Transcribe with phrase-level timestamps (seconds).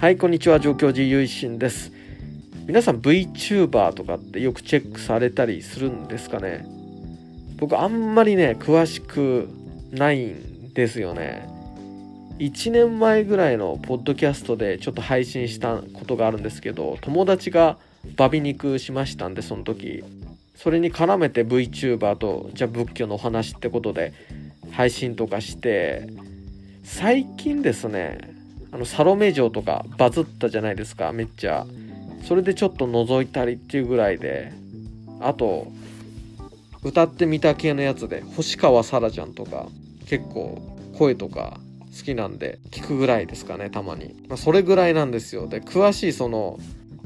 [0.00, 0.60] はいこんにちは。
[0.60, 1.92] 上京寺ゆいしんです。
[2.66, 6.64] 皆さん VTuber とかってよくチェックされたりするんですかね？
[7.58, 9.50] 僕あんまりね詳しく
[9.90, 11.46] ないんですよね。
[12.38, 17.76] 1年前ぐらいのポッドキャストでちょっと配信したことがあるんですけど友達が
[18.16, 20.02] バビ肉しましたんでその時。
[20.56, 24.14] それに絡めて VTuber とじゃあ仏教のお話ってことで
[24.70, 26.08] 配信とかして
[26.84, 28.29] 最近ですね
[28.72, 31.66] あのサロメ城とかバズったじゃないですかめっちゃ。
[32.26, 34.52] それでちょっと覗いたりっていうぐらいで。
[35.20, 35.70] あと
[36.82, 39.66] 歌ってみた系のやつで星川さらちゃんとか
[40.06, 40.60] 結構
[40.98, 41.60] 声とか
[41.96, 45.46] 好きなんで聞くぐらいですかねたまに、まあ、それぐらいなんですよ。
[45.46, 46.58] で詳しいその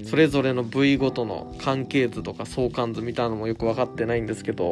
[0.04, 4.64] それぞれの部位ごとの関係図とか相関図みたいなのもよく分かってないんですけど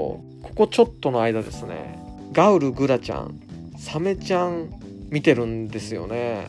[0.43, 1.98] ここちょっとの間ですね
[2.32, 3.40] ガウルグラちゃん
[3.79, 4.68] サメちゃん
[5.10, 6.48] 見てるんですよね。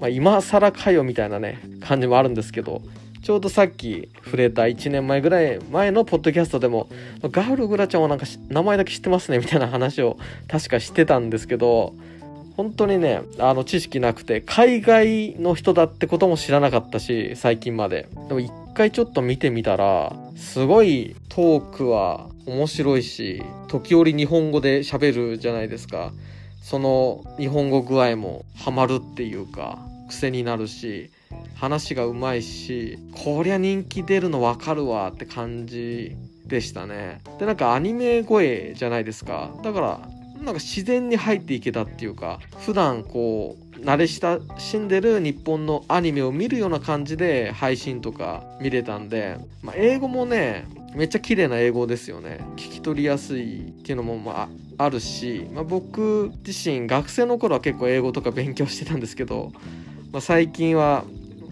[0.00, 2.82] まあ、今更かよみたいなね感じもあるんですけど
[3.22, 6.88] ちょうどさっき触れた1年前ぐらい前のポッドキャストでも
[7.22, 10.16] ガウルグラちゃんはなんか名前だけ知ってますねみたいな話を
[10.48, 11.94] 確かしてたんですけど
[12.56, 18.08] 本当にねあの知識なくて海外の人だってことも知らなかったし最近まで。
[18.28, 26.12] でも一回ちょっと見てみたらすごいトークは面白いし時折日本語で喋るじゃないですか。
[26.68, 29.78] その日本語具合もハマるっていうか
[30.08, 31.12] 癖になるし
[31.54, 37.22] 話がうまいしこりゃ人気出るの分かるわって感じでしたね。
[37.38, 39.54] でなんかアニメ声じゃないですか。
[39.62, 40.00] だから
[40.38, 52.40] なんか自然に入っていけたっていうか普段こう慣れ親しんでる日本のアニメを見るような感じで配信とか見れたんで、まあ、英語もねめっちゃ綺麗な英語ですよね。
[52.56, 59.52] 聞き取りやすいっていうのもまああるし、まあ、僕自身学生の頃は結構英語とか勉強してたんですけど
[60.16, 61.04] まあ、最近は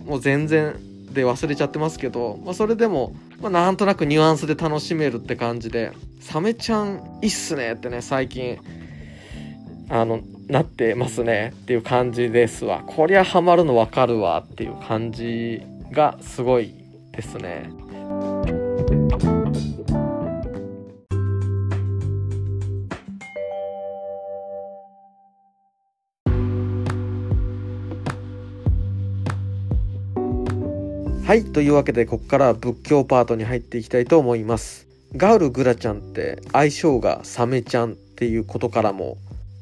[0.07, 0.75] もう全然
[1.13, 8.59] で忘れちゃってますけど、まあ、それでも、まあ、なんとなくニュアンスで楽しめるって感じでサメちゃんいいっすねってね最近
[9.91, 15.61] あのなってますねっていう感じですわこりゃハマるの分かるわっていう感じ
[15.93, 16.75] がすごい
[17.13, 17.71] ですね。
[31.25, 34.87] はい、というわけでここから仏教パートに入っていきたいと思います。
[35.17, 39.17] ガウルグラちゃんって愛称がサメちゃんっていうことからも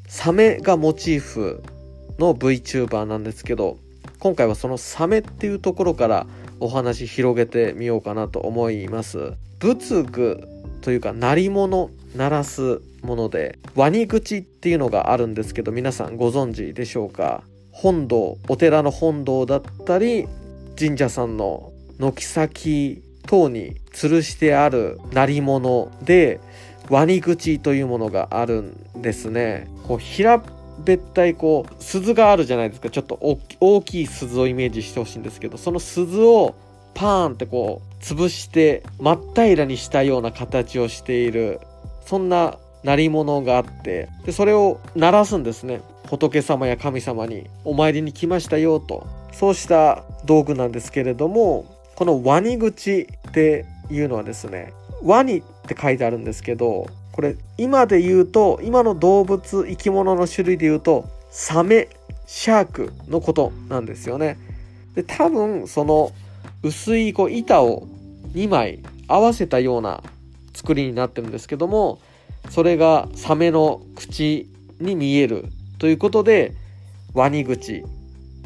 [0.09, 1.63] サメがモチーフ
[2.19, 3.79] の VTuber なんですけど
[4.19, 6.27] 今回はそのサメっていうところから
[6.59, 9.35] お話広げてみようかなと思います。
[9.61, 10.49] 仏具
[10.81, 17.45] というか鳴り物鳴らすものでワニ口っていうのがあるんですけど皆さんご存知でしょうか？
[17.71, 20.27] 本堂お寺の本堂だったり
[20.79, 26.41] 神社さんの軒先等に吊るしてある鳴り物で
[26.89, 29.69] ワニ口というものがあるんですね。
[29.87, 30.43] こう平
[30.85, 32.91] べったいこう鈴があるじゃないですか。
[32.91, 33.19] ちょっと
[33.61, 36.55] 大きい鈴をイメージしてほしいんですけどその鈴を
[36.95, 41.61] パーンってこう潰して真っ平らにしたような形をしている。
[42.05, 44.09] そんな鳴り物があって。
[44.25, 45.81] でそれを鳴らすんですね。
[46.09, 47.49] 仏様や神様に。
[47.65, 49.07] お参りに来ましたよと。
[49.33, 54.73] そうした道具なんですけれどもこのワニ口っていうのはですね
[55.03, 61.89] ワニって書いてあるんですけどこれ今で言うと今の動物生き物の種類で言うとサメ
[62.27, 64.39] シャークのことなんですよね。
[64.95, 66.13] で多分その
[66.63, 67.87] 薄いこう板を
[68.33, 70.03] 2枚合わせたような
[70.55, 71.99] 作りになってるんですけども
[72.51, 74.49] それがサメの口
[74.81, 75.47] に見える
[75.79, 76.55] ということで
[77.15, 77.85] ワニ口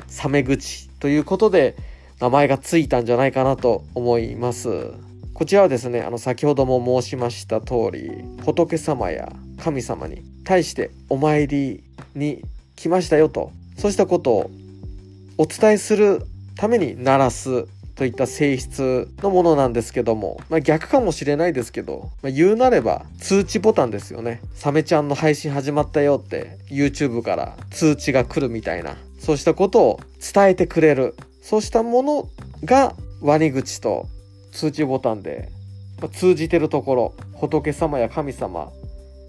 [0.08, 1.76] サメ口ということで
[2.20, 4.92] 名前がついたんじゃないかなと思います。
[5.34, 8.10] こちらはですね、あの先ほども申しました通り、
[8.42, 11.84] 仏様や神様に対してお参り
[12.14, 12.42] に
[12.74, 14.50] 来ましたよと、そうしたことを
[15.36, 16.22] お伝えする
[16.56, 17.66] ために鳴らす
[17.96, 24.40] といった性質のものなんですけども、まあ、逆かもしれないですけど、まあ、言うなれば通知ボタンですよね。
[24.54, 31.14] サメちゃんの配信始まったよって YouTube から通知が来るみたいなそうしたことを伝えてくれる。
[31.42, 32.28] そうしたもの
[32.64, 34.06] がワニ口と
[34.52, 35.48] 通知ボタンで
[36.12, 38.72] 通じてるところ仏様や神様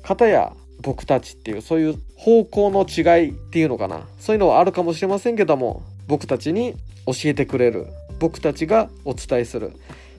[0.04, 4.07] 方や僕たちっていうそういう方向の違いっていうのかな。
[4.19, 6.75] そういうのはあるかもしれませんけども僕たちに
[7.06, 7.88] 教えてくれる。
[8.19, 9.74] 僕たちがお伝えする。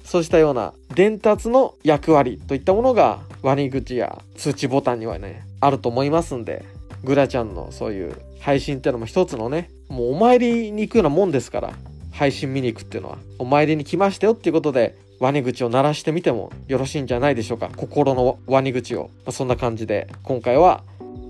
[0.05, 6.65] そうしたような伝達の役割といったものがワニ口や通知ボタンにはねあると思いますんで
[7.05, 11.73] グラちゃんのそういう配信ってのも一つのねもうお参りに行くようなもんですから
[12.13, 13.19] 配信見に行くっていうのは。
[13.39, 17.71] お参りに来ましたよっていうことでワニ口を鳴らしてみてもよろしいんじゃないでしょうか。
[17.77, 20.83] 心のワニ口を、まあ、そんな感じで今回は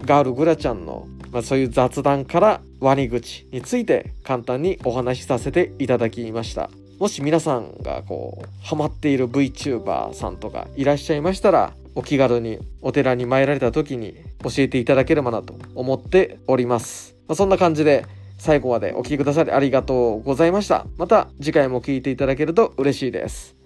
[0.05, 6.71] ガールグラちゃんの、まあ、そういう雑談からワニ口について簡単にお話しさせていただきました。
[6.99, 14.15] もし皆さんがこうハマっている VTuber さんとかいらっしゃいましたらお気軽にお寺に参られた時に
[14.45, 18.07] 教えていただければなと思っております、まあ、そんな感じで
[18.39, 20.87] 最後までお聴きくださりありがとうございました。
[20.97, 23.57] また次回も聴いていただけると嬉しいです。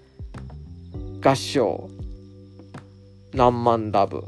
[1.22, 1.90] 合唱。
[3.34, 4.24] 何万ラブ。